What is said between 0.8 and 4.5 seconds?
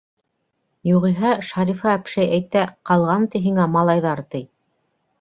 Юғиһә, Шарифа- әпшәй әйтә,- ҡалған, ти, һиңә малайҙар, ти.